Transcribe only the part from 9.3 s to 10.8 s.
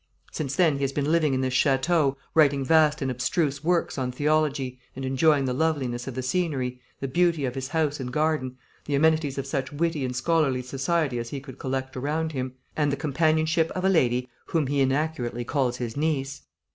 of such witty and scholarly